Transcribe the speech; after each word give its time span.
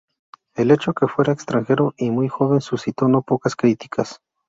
El 0.55 0.71
hecho 0.71 0.93
que 0.95 1.05
fuera 1.05 1.31
extranjero 1.31 1.93
y 1.95 2.09
muy 2.09 2.27
joven 2.27 2.61
suscitó 2.61 3.07
no 3.07 3.21
pocas 3.21 3.55
críticas. 3.55 4.19